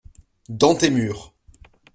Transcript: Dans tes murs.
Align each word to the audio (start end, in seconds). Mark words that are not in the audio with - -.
Dans 0.49 0.73
tes 0.73 0.89
murs. 0.89 1.35